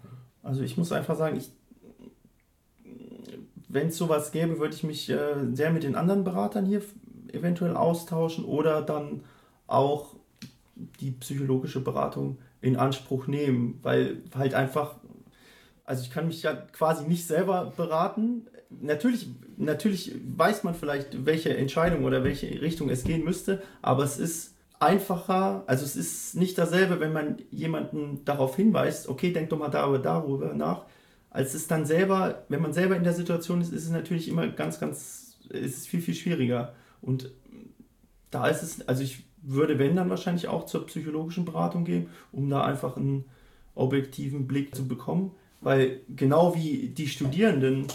[0.43, 1.51] Also ich muss einfach sagen, ich
[3.69, 6.83] wenn es sowas gäbe, würde ich mich äh, sehr mit den anderen Beratern hier
[7.33, 9.23] eventuell austauschen oder dann
[9.67, 10.15] auch
[11.01, 14.97] die psychologische Beratung in Anspruch nehmen, weil halt einfach,
[15.85, 18.47] also ich kann mich ja quasi nicht selber beraten.
[18.71, 24.19] Natürlich, natürlich weiß man vielleicht, welche Entscheidung oder welche Richtung es gehen müsste, aber es
[24.19, 29.59] ist einfacher, also es ist nicht dasselbe, wenn man jemanden darauf hinweist, okay, denk doch
[29.59, 30.85] mal darüber, darüber nach,
[31.37, 34.49] als es dann selber, wenn man selber in der Situation ist, ist es natürlich immer
[34.49, 36.73] ganz, ganz, ist es viel, viel schwieriger.
[37.03, 37.31] Und
[38.31, 42.49] da ist es, also ich würde, wenn dann wahrscheinlich auch zur psychologischen Beratung gehen, um
[42.49, 43.27] da einfach einen
[43.75, 45.33] objektiven Blick zu bekommen.
[45.61, 47.87] Weil genau wie die Studierenden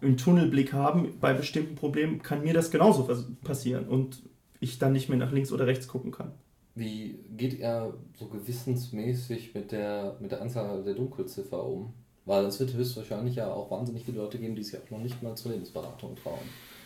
[0.00, 3.06] einen Tunnelblick haben bei bestimmten Problemen, kann mir das genauso
[3.44, 4.22] passieren und
[4.60, 6.32] ich dann nicht mehr nach links oder rechts gucken kann.
[6.74, 11.92] Wie geht er so gewissensmäßig mit der, mit der Anzahl der Dunkelziffer um?
[12.24, 15.22] Weil es wird höchstwahrscheinlich ja auch wahnsinnig viele Leute geben, die sich auch noch nicht
[15.22, 16.38] mal zur Lebensberatung trauen.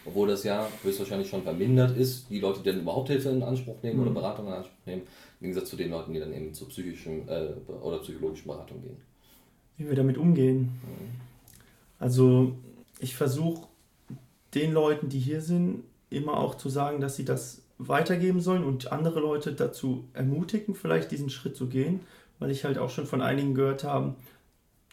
[0.06, 3.82] Obwohl das ja höchstwahrscheinlich schon vermindert ist, die Leute, die dann überhaupt Hilfe in Anspruch
[3.82, 4.02] nehmen mhm.
[4.02, 5.02] oder Beratung in Anspruch nehmen,
[5.40, 7.48] im Gegensatz zu den Leuten, die dann eben zur psychischen äh,
[7.82, 8.96] oder psychologischen Beratung gehen.
[9.76, 10.60] Wie wir damit umgehen.
[10.82, 11.20] Mhm.
[11.98, 12.52] Also
[13.00, 13.66] ich versuche
[14.54, 18.92] den Leuten, die hier sind, immer auch zu sagen, dass sie das weitergeben sollen und
[18.92, 22.00] andere Leute dazu ermutigen, vielleicht diesen Schritt zu gehen,
[22.38, 24.14] weil ich halt auch schon von einigen gehört habe,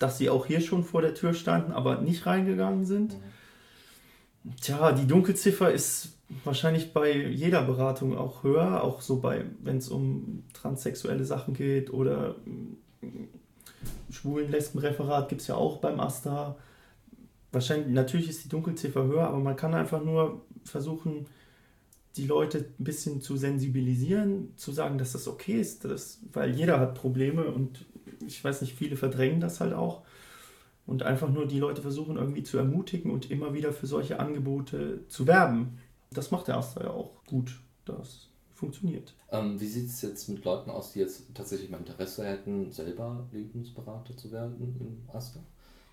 [0.03, 3.13] dass sie auch hier schon vor der Tür standen, aber nicht reingegangen sind.
[3.13, 4.55] Mhm.
[4.59, 9.87] Tja, die Dunkelziffer ist wahrscheinlich bei jeder Beratung auch höher, auch so bei, wenn es
[9.87, 13.29] um transsexuelle Sachen geht oder mm,
[14.09, 16.57] schwulen Lesbenreferat gibt es ja auch beim AStA.
[17.53, 21.27] Wahrscheinlich, natürlich ist die Dunkelziffer höher, aber man kann einfach nur versuchen,
[22.15, 26.79] die Leute ein bisschen zu sensibilisieren, zu sagen, dass das okay ist, dass, weil jeder
[26.79, 27.85] hat Probleme und
[28.25, 30.03] ich weiß nicht, viele verdrängen das halt auch
[30.85, 35.07] und einfach nur die Leute versuchen irgendwie zu ermutigen und immer wieder für solche Angebote
[35.07, 35.79] zu werben.
[36.11, 37.59] Das macht der Astra ja auch gut.
[37.85, 39.13] Das funktioniert.
[39.31, 43.27] Ähm, wie sieht es jetzt mit Leuten aus, die jetzt tatsächlich mal Interesse hätten, selber
[43.31, 45.41] Lebensberater zu werden im Astra?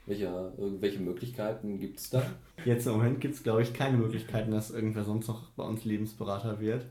[0.06, 2.22] Welche, welche Möglichkeiten gibt es da?
[2.64, 5.84] Jetzt im Moment gibt es, glaube ich, keine Möglichkeiten, dass irgendwer sonst noch bei uns
[5.84, 6.86] Lebensberater wird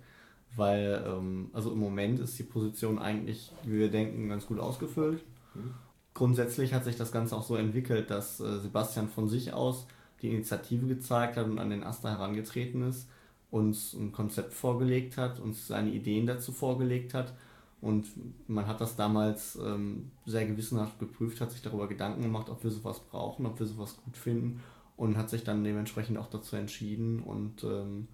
[0.56, 5.24] weil ähm, also im Moment ist die Position eigentlich, wie wir denken, ganz gut ausgefüllt.
[5.54, 5.74] Mhm.
[6.14, 9.88] Grundsätzlich hat sich das Ganze auch so entwickelt, dass äh, Sebastian von sich aus
[10.22, 13.08] die Initiative gezeigt hat und an den Asta herangetreten ist,
[13.52, 17.34] uns ein Konzept vorgelegt hat, uns seine Ideen dazu vorgelegt hat.
[17.82, 18.08] Und
[18.48, 22.72] man hat das damals ähm, sehr gewissenhaft geprüft, hat sich darüber Gedanken gemacht, ob wir
[22.72, 24.62] sowas brauchen, ob wir sowas gut finden
[24.98, 27.22] und hat sich dann dementsprechend auch dazu entschieden.
[27.22, 28.10] Und ähm,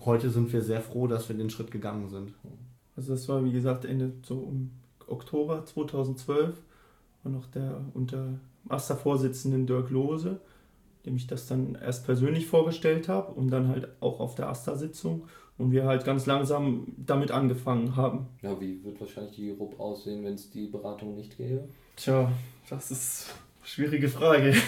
[0.00, 2.34] heute sind wir sehr froh, dass wir den Schritt gegangen sind.
[2.96, 4.72] Also das war wie gesagt Ende so um
[5.06, 6.56] Oktober 2012
[7.22, 10.40] war noch der unter AStA-Vorsitzenden Dirk Lose,
[11.06, 15.28] dem ich das dann erst persönlich vorgestellt habe und dann halt auch auf der AStA-Sitzung
[15.60, 18.26] und wir halt ganz langsam damit angefangen haben.
[18.42, 21.68] Ja, wie wird wahrscheinlich die RUP aussehen, wenn es die Beratung nicht gäbe?
[21.96, 22.32] Tja,
[22.68, 23.26] das ist
[23.60, 24.54] eine schwierige Frage.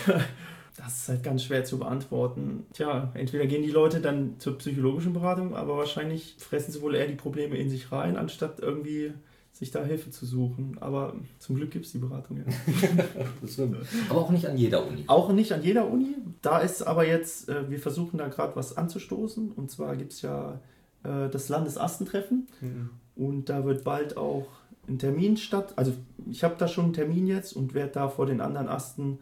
[0.75, 2.65] Das ist halt ganz schwer zu beantworten.
[2.73, 7.07] Tja, entweder gehen die Leute dann zur psychologischen Beratung, aber wahrscheinlich fressen sie wohl eher
[7.07, 9.13] die Probleme in sich rein, anstatt irgendwie
[9.53, 10.79] sich da Hilfe zu suchen.
[10.81, 12.45] Aber zum Glück gibt es die Beratung ja.
[14.09, 15.05] aber auch nicht an jeder Uni.
[15.09, 16.17] Auch nicht an jeder Uni.
[16.41, 19.53] Da ist aber jetzt, äh, wir versuchen da gerade was anzustoßen.
[19.53, 20.59] Und zwar gibt es ja
[21.05, 22.49] äh, das Landesastentreffen.
[22.61, 22.91] Mhm.
[23.15, 24.47] Und da wird bald auch
[24.89, 25.75] ein Termin statt.
[25.77, 25.93] Also
[26.31, 29.19] ich habe da schon einen Termin jetzt und werde da vor den anderen Asten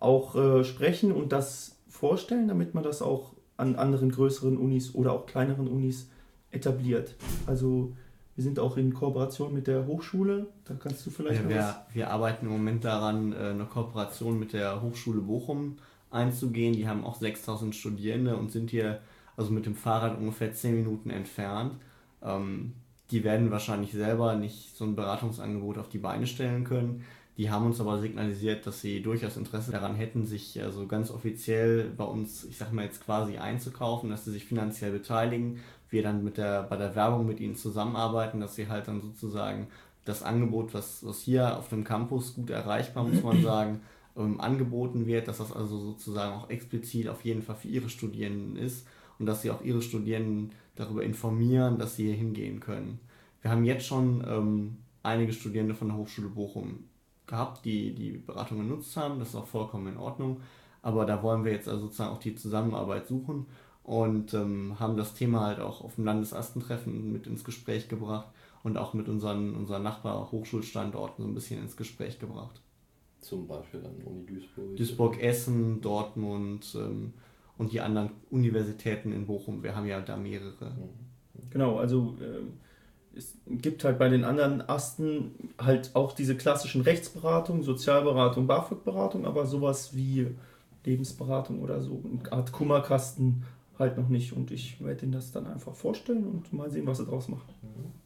[0.00, 5.12] auch äh, sprechen und das vorstellen, damit man das auch an anderen größeren Unis oder
[5.12, 6.08] auch kleineren Unis
[6.50, 7.14] etabliert.
[7.46, 7.92] Also
[8.34, 10.46] wir sind auch in Kooperation mit der Hochschule.
[10.64, 14.52] Da kannst du vielleicht ja, wir, wir, arbeiten im Moment daran, äh, eine Kooperation mit
[14.52, 15.76] der Hochschule Bochum
[16.10, 16.72] einzugehen.
[16.72, 19.00] Die haben auch 6000 Studierende und sind hier
[19.36, 21.74] also mit dem Fahrrad ungefähr 10 Minuten entfernt.
[22.22, 22.74] Ähm,
[23.10, 27.04] die werden wahrscheinlich selber nicht so ein Beratungsangebot auf die Beine stellen können.
[27.38, 31.90] Die haben uns aber signalisiert, dass sie durchaus Interesse daran hätten, sich also ganz offiziell
[31.96, 35.60] bei uns, ich sag mal jetzt quasi einzukaufen, dass sie sich finanziell beteiligen.
[35.88, 39.68] Wir dann mit der, bei der Werbung mit ihnen zusammenarbeiten, dass sie halt dann sozusagen
[40.04, 43.80] das Angebot, was, was hier auf dem Campus gut erreichbar, muss man sagen,
[44.16, 48.56] ähm, angeboten wird, dass das also sozusagen auch explizit auf jeden Fall für ihre Studierenden
[48.56, 48.86] ist
[49.22, 52.98] und dass sie auch ihre Studierenden darüber informieren, dass sie hier hingehen können.
[53.40, 56.88] Wir haben jetzt schon ähm, einige Studierende von der Hochschule Bochum
[57.28, 59.20] gehabt, die die Beratung genutzt haben.
[59.20, 60.40] Das ist auch vollkommen in Ordnung.
[60.82, 63.46] Aber da wollen wir jetzt also sozusagen auch die Zusammenarbeit suchen
[63.84, 68.26] und ähm, haben das Thema halt auch auf dem Landesastentreffen mit ins Gespräch gebracht
[68.64, 72.60] und auch mit unseren, unseren Nachbar-Hochschulstandorten so ein bisschen ins Gespräch gebracht.
[73.20, 74.76] Zum Beispiel dann Uni Duisburg.
[74.76, 77.12] Duisburg, Essen, Dortmund ähm,
[77.62, 79.62] und die anderen Universitäten in Bochum.
[79.62, 80.72] Wir haben ja da mehrere.
[81.50, 87.62] Genau, also äh, es gibt halt bei den anderen Asten halt auch diese klassischen Rechtsberatung,
[87.62, 90.26] Sozialberatung, BAföG-Beratung, aber sowas wie
[90.84, 93.44] Lebensberatung oder so, eine Art Kummerkasten
[93.78, 94.32] halt noch nicht.
[94.32, 97.54] Und ich werde Ihnen das dann einfach vorstellen und mal sehen, was Sie draus machen.
[97.62, 98.01] Mhm.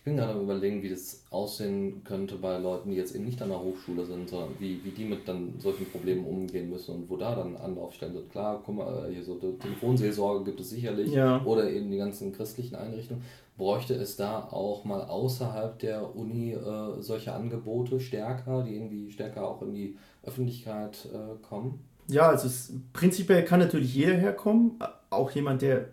[0.00, 3.42] Ich bin gerade am überlegen, wie das aussehen könnte bei Leuten, die jetzt eben nicht
[3.42, 7.10] an der Hochschule sind, sondern wie, wie die mit dann solchen Problemen umgehen müssen und
[7.10, 8.30] wo da dann Anlaufstellen sind.
[8.30, 11.44] Klar, guck mal, hier so Telefonseelsorge gibt es sicherlich ja.
[11.44, 13.22] oder eben die ganzen christlichen Einrichtungen.
[13.58, 19.46] Bräuchte es da auch mal außerhalb der Uni äh, solche Angebote stärker, die irgendwie stärker
[19.46, 21.78] auch in die Öffentlichkeit äh, kommen?
[22.08, 24.78] Ja, also es, prinzipiell kann natürlich jeder herkommen,
[25.10, 25.90] auch jemand, der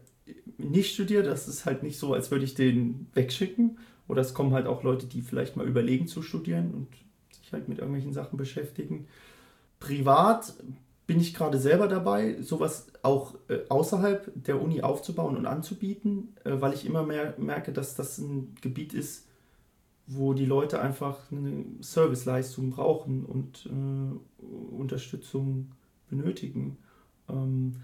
[0.57, 1.27] nicht studiert.
[1.27, 3.77] Das ist halt nicht so, als würde ich den wegschicken.
[4.07, 6.87] Oder es kommen halt auch Leute, die vielleicht mal überlegen zu studieren und
[7.35, 9.07] sich halt mit irgendwelchen Sachen beschäftigen.
[9.79, 10.53] Privat
[11.07, 16.51] bin ich gerade selber dabei, sowas auch äh, außerhalb der Uni aufzubauen und anzubieten, äh,
[16.59, 19.25] weil ich immer mehr merke, dass das ein Gebiet ist,
[20.05, 25.71] wo die Leute einfach eine Serviceleistung brauchen und äh, Unterstützung
[26.09, 26.77] benötigen.
[27.29, 27.77] Ähm,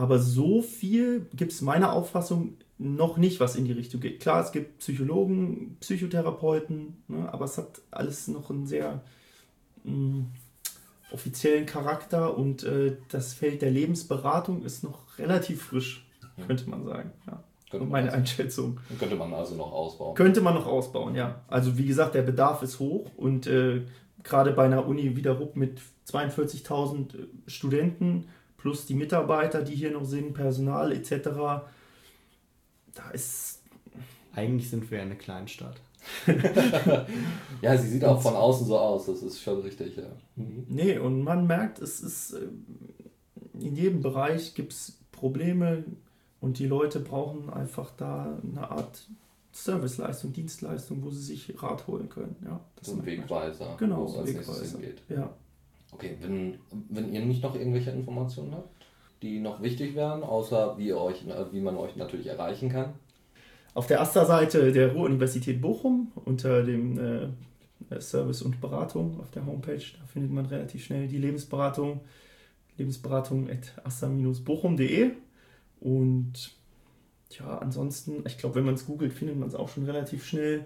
[0.00, 4.20] aber so viel gibt es meiner Auffassung noch nicht, was in die Richtung geht.
[4.20, 9.02] Klar, es gibt Psychologen, Psychotherapeuten, ne, aber es hat alles noch einen sehr
[9.84, 10.26] mh, mm,
[11.12, 16.08] offiziellen Charakter und äh, das Feld der Lebensberatung ist noch relativ frisch,
[16.38, 16.46] mhm.
[16.46, 17.12] könnte man sagen.
[17.26, 17.44] Ja.
[17.70, 18.80] Könnte meine also, Einschätzung.
[18.98, 20.14] Könnte man also noch ausbauen.
[20.14, 21.42] Könnte man noch ausbauen, ja.
[21.46, 23.82] Also wie gesagt, der Bedarf ist hoch und äh,
[24.22, 28.28] gerade bei einer Uni wie der RUP mit 42.000 äh, Studenten
[28.60, 31.10] plus die Mitarbeiter, die hier noch sind, Personal etc.,
[32.94, 33.62] da ist...
[34.34, 35.80] Eigentlich sind wir eine Kleinstadt.
[37.62, 40.08] ja, sie sieht auch von außen so aus, das ist schon richtig, ja.
[40.36, 40.66] Mhm.
[40.68, 42.48] Nee, und man merkt, es ist äh,
[43.58, 45.84] in jedem Bereich gibt es Probleme
[46.40, 49.06] und die Leute brauchen einfach da eine Art
[49.52, 52.36] Serviceleistung, Dienstleistung, wo sie sich Rat holen können.
[52.44, 54.78] Ja, das so ein Wegweiser, genau, wo es als Wegweiser.
[54.78, 55.02] hingeht.
[55.08, 55.34] Ja.
[55.92, 58.68] Okay, wenn, wenn ihr nicht noch irgendwelche Informationen habt,
[59.22, 62.94] die noch wichtig wären, außer wie, euch, wie man euch natürlich erreichen kann,
[63.72, 67.28] auf der AStA-Seite der Ruhr-Universität Bochum unter dem äh,
[68.00, 72.00] Service und Beratung auf der Homepage, da findet man relativ schnell die Lebensberatung,
[72.78, 75.12] lebensberatung.asta-bochum.de
[75.80, 76.56] und
[77.38, 80.64] ja, ansonsten, ich glaube, wenn man es googelt, findet man es auch schon relativ schnell.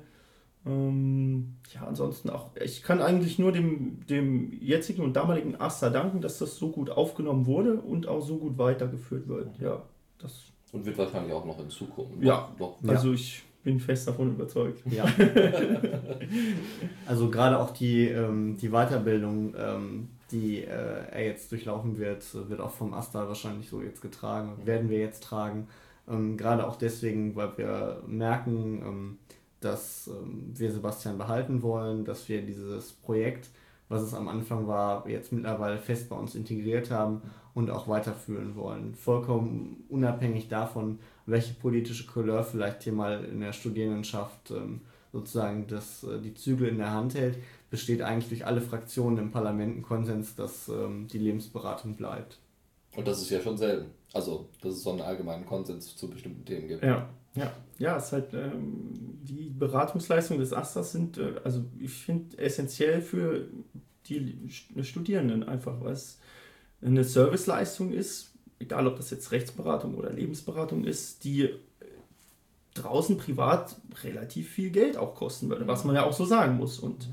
[0.67, 6.21] Ähm, ja, ansonsten auch, ich kann eigentlich nur dem, dem jetzigen und damaligen Asta danken,
[6.21, 9.59] dass das so gut aufgenommen wurde und auch so gut weitergeführt wird.
[9.59, 9.83] Ja,
[10.19, 10.45] das.
[10.73, 12.23] Und wird wahrscheinlich auch noch in Zukunft.
[12.23, 14.83] Ja, noch, also ich bin fest davon überzeugt.
[14.91, 15.05] Ja.
[17.07, 22.61] also gerade auch die, ähm, die Weiterbildung, ähm, die äh, er jetzt durchlaufen wird, wird
[22.61, 25.69] auch vom Asta wahrscheinlich so jetzt getragen, werden wir jetzt tragen.
[26.09, 29.19] Ähm, gerade auch deswegen, weil wir merken, ähm,
[29.65, 33.49] dass ähm, wir Sebastian behalten wollen, dass wir dieses Projekt,
[33.89, 37.23] was es am Anfang war, jetzt mittlerweile fest bei uns integriert haben
[37.55, 38.95] und auch weiterführen wollen.
[38.95, 46.05] Vollkommen unabhängig davon, welche politische Couleur vielleicht hier mal in der Studierendenschaft ähm, sozusagen das,
[46.05, 47.39] äh, die Zügel in der Hand hält,
[47.71, 52.39] besteht eigentlich durch alle Fraktionen im Parlament ein Konsens, dass ähm, die Lebensberatung bleibt.
[52.97, 53.91] Und das ist ja schon selten.
[54.13, 56.85] Also, dass es so einen allgemeinen Konsens zu bestimmten Themen gibt.
[56.85, 61.93] Ja, ja, ja, es ist halt, ähm, die Beratungsleistungen des Asters sind, äh, also ich
[61.93, 63.49] finde, essentiell für
[64.07, 64.51] die
[64.83, 66.19] Studierenden einfach, weil es
[66.83, 71.51] eine Serviceleistung ist, egal ob das jetzt Rechtsberatung oder Lebensberatung ist, die
[72.75, 76.79] draußen privat relativ viel Geld auch kosten würde, was man ja auch so sagen muss.
[76.79, 77.09] Und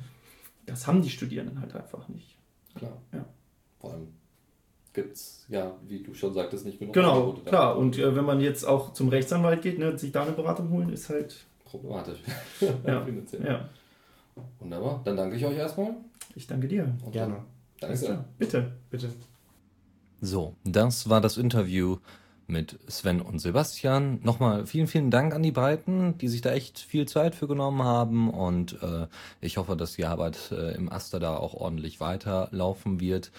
[0.65, 2.37] das haben die Studierenden halt einfach nicht.
[2.75, 3.01] Klar.
[3.13, 3.25] Ja.
[3.79, 4.07] Vor allem
[4.93, 6.93] gibt es, ja, wie du schon sagtest, nicht genug.
[6.93, 7.77] Genau, klar.
[7.77, 10.91] Und äh, wenn man jetzt auch zum Rechtsanwalt geht, ne, sich da eine Beratung holen,
[10.91, 12.19] ist halt problematisch.
[12.85, 13.05] ja.
[13.43, 13.69] ja.
[14.59, 15.01] Wunderbar.
[15.05, 15.95] Dann danke ich euch erstmal.
[16.35, 16.93] Ich danke dir.
[17.05, 17.43] Und Gerne.
[17.79, 18.25] Danke sehr.
[18.37, 18.71] Bitte.
[18.89, 19.09] Bitte.
[20.21, 21.97] So, das war das Interview
[22.47, 24.19] mit Sven und Sebastian.
[24.23, 27.83] Nochmal vielen, vielen Dank an die beiden, die sich da echt viel Zeit für genommen
[27.83, 29.07] haben und äh,
[29.39, 33.31] ich hoffe, dass die Arbeit äh, im Aster da auch ordentlich weiterlaufen wird.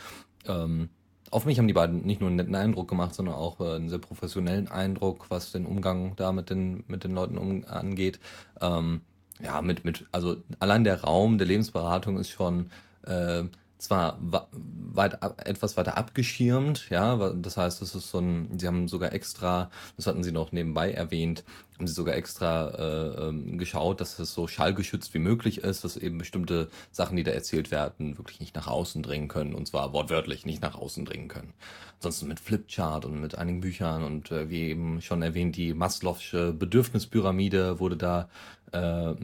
[0.46, 0.88] Ähm,
[1.32, 3.88] auf mich haben die beiden nicht nur einen netten Eindruck gemacht, sondern auch äh, einen
[3.88, 8.20] sehr professionellen Eindruck, was den Umgang da mit den, mit den Leuten um, angeht.
[8.60, 9.00] Ähm,
[9.42, 12.70] ja, mit, mit, also allein der Raum der Lebensberatung ist schon
[13.04, 13.44] äh,
[13.78, 19.12] zwar weit, etwas weiter abgeschirmt, ja, das heißt, das ist so ein, sie haben sogar
[19.12, 21.42] extra, das hatten sie noch nebenbei erwähnt,
[21.78, 25.96] haben sie sogar extra äh, ähm, geschaut, dass es so schallgeschützt wie möglich ist, dass
[25.96, 29.92] eben bestimmte Sachen, die da erzählt werden, wirklich nicht nach außen dringen können, und zwar
[29.92, 31.54] wortwörtlich nicht nach außen dringen können.
[31.98, 36.52] Ansonsten mit Flipchart und mit einigen Büchern und äh, wie eben schon erwähnt, die Maslow'sche
[36.52, 38.28] Bedürfnispyramide wurde da
[38.72, 39.14] äh,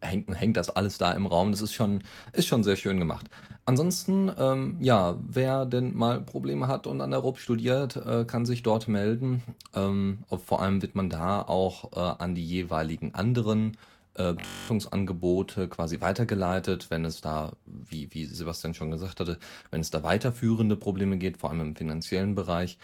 [0.00, 1.50] hängt, hängt das alles da im Raum.
[1.50, 3.26] Das ist schon, ist schon sehr schön gemacht.
[3.64, 8.46] Ansonsten, ähm, ja, wer denn mal Probleme hat und an der RUB studiert, äh, kann
[8.46, 9.42] sich dort melden.
[9.74, 13.76] Ähm, vor allem wird man da auch äh, an die jeweiligen anderen
[14.14, 19.38] äh, Beratungsangebote quasi weitergeleitet, wenn es da, wie, wie Sebastian schon gesagt hatte,
[19.70, 22.78] wenn es da weiterführende Probleme geht, vor allem im finanziellen Bereich.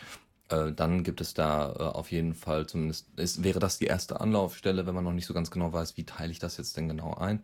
[0.48, 4.20] Äh, dann gibt es da äh, auf jeden Fall zumindest, ist, wäre das die erste
[4.20, 6.88] Anlaufstelle, wenn man noch nicht so ganz genau weiß, wie teile ich das jetzt denn
[6.88, 7.42] genau ein.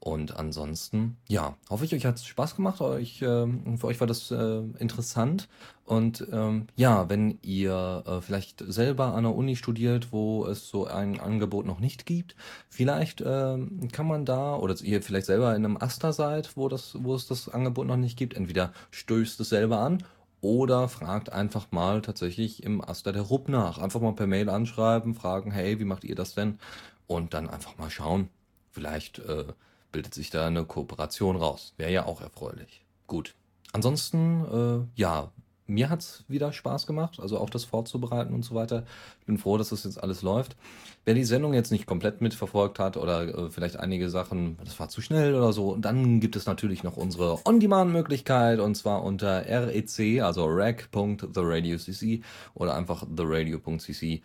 [0.00, 2.80] Und ansonsten, ja, hoffe ich, euch hat es Spaß gemacht.
[2.80, 5.48] Euch, äh, für euch war das äh, interessant.
[5.84, 10.86] Und ähm, ja, wenn ihr äh, vielleicht selber an der Uni studiert, wo es so
[10.86, 12.36] ein Angebot noch nicht gibt,
[12.68, 16.96] vielleicht ähm, kann man da, oder ihr vielleicht selber in einem Aster seid, wo, das,
[17.02, 20.04] wo es das Angebot noch nicht gibt, entweder stößt es selber an
[20.40, 23.78] oder fragt einfach mal tatsächlich im Aster der Rupp nach.
[23.78, 26.60] Einfach mal per Mail anschreiben, fragen, hey, wie macht ihr das denn?
[27.08, 28.28] Und dann einfach mal schauen.
[28.70, 29.46] Vielleicht äh,
[29.92, 31.74] bildet sich da eine Kooperation raus.
[31.76, 32.84] Wäre ja auch erfreulich.
[33.06, 33.34] Gut.
[33.72, 35.30] Ansonsten, äh, ja,
[35.68, 38.84] mir hat's wieder Spaß gemacht, also auch das vorzubereiten und so weiter.
[39.20, 40.56] Ich bin froh, dass das jetzt alles läuft.
[41.04, 44.88] Wer die Sendung jetzt nicht komplett mitverfolgt hat oder äh, vielleicht einige Sachen, das war
[44.88, 50.22] zu schnell oder so, dann gibt es natürlich noch unsere On-Demand-Möglichkeit und zwar unter rec,
[50.22, 52.22] also rec.theradiocc
[52.54, 54.20] oder einfach theradio.cc, äh,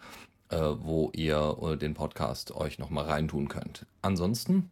[0.80, 3.86] wo ihr äh, den Podcast euch nochmal reintun könnt.
[4.02, 4.70] Ansonsten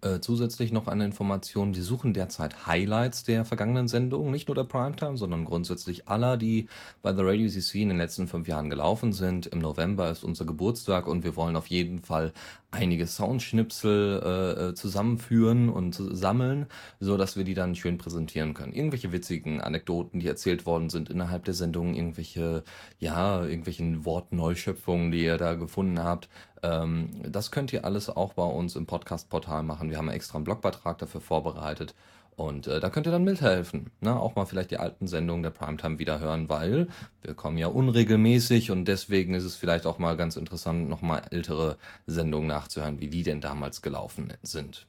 [0.00, 1.74] äh, zusätzlich noch eine Information.
[1.74, 6.68] Wir suchen derzeit Highlights der vergangenen Sendungen, nicht nur der Primetime, sondern grundsätzlich aller, die
[7.02, 9.46] bei The Radio CC in den letzten fünf Jahren gelaufen sind.
[9.46, 12.32] Im November ist unser Geburtstag und wir wollen auf jeden Fall
[12.70, 16.66] einige Soundschnipsel äh, äh zusammenführen und sammeln,
[17.00, 18.72] so dass wir die dann schön präsentieren können.
[18.72, 22.64] Irgendwelche witzigen Anekdoten, die erzählt worden sind innerhalb der Sendung, irgendwelche,
[22.98, 26.28] ja, irgendwelchen Wortneuschöpfungen, die ihr da gefunden habt.
[26.62, 29.90] Ähm, das könnt ihr alles auch bei uns im Podcast-Portal machen.
[29.90, 31.94] Wir haben extra einen Blogbeitrag dafür vorbereitet.
[32.38, 33.90] Und äh, da könnt ihr dann mithelfen.
[34.00, 34.14] Ne?
[34.14, 36.86] Auch mal vielleicht die alten Sendungen der Primetime wieder hören, weil
[37.20, 41.78] wir kommen ja unregelmäßig und deswegen ist es vielleicht auch mal ganz interessant, nochmal ältere
[42.06, 44.86] Sendungen nachzuhören, wie die denn damals gelaufen sind.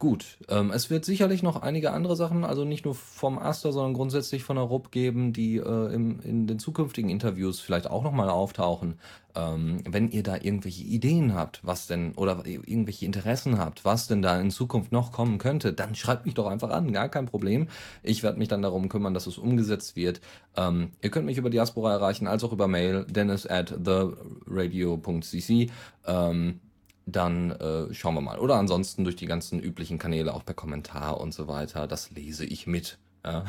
[0.00, 3.92] Gut, ähm, es wird sicherlich noch einige andere Sachen, also nicht nur vom Aster, sondern
[3.92, 8.30] grundsätzlich von der RUP geben, die äh, im, in den zukünftigen Interviews vielleicht auch nochmal
[8.30, 8.98] auftauchen.
[9.34, 14.22] Ähm, wenn ihr da irgendwelche Ideen habt, was denn, oder irgendwelche Interessen habt, was denn
[14.22, 17.68] da in Zukunft noch kommen könnte, dann schreibt mich doch einfach an, gar kein Problem.
[18.02, 20.22] Ich werde mich dann darum kümmern, dass es umgesetzt wird.
[20.56, 25.70] Ähm, ihr könnt mich über Diaspora erreichen, als auch über Mail, dennis at theradio.cc.
[26.06, 26.60] Ähm,
[27.12, 28.38] dann äh, schauen wir mal.
[28.38, 31.86] Oder ansonsten durch die ganzen üblichen Kanäle, auch per Kommentar und so weiter.
[31.86, 32.98] Das lese ich mit.
[33.24, 33.44] Ja.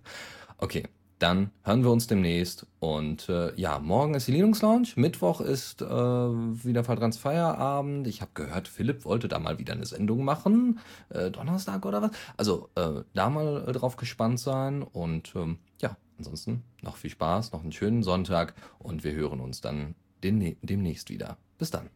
[0.58, 0.84] okay,
[1.20, 2.66] dann hören wir uns demnächst.
[2.78, 4.88] Und äh, ja, morgen ist die Linux Lounge.
[4.96, 8.06] Mittwoch ist äh, wieder Falltrans Feierabend.
[8.06, 10.80] Ich habe gehört, Philipp wollte da mal wieder eine Sendung machen.
[11.10, 12.10] Äh, Donnerstag oder was?
[12.36, 14.82] Also äh, da mal äh, drauf gespannt sein.
[14.82, 18.54] Und ähm, ja, ansonsten noch viel Spaß, noch einen schönen Sonntag.
[18.78, 21.36] Und wir hören uns dann demnächst wieder.
[21.58, 21.90] Bis dann.